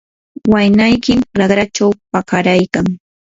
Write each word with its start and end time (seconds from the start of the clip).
waynaykim 0.51 1.19
raqrachaw 1.39 1.91
pakaraykan. 2.11 2.85